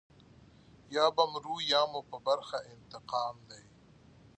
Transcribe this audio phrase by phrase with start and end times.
[0.95, 3.63] یا به مرو یا مو په برخه انتقام دی.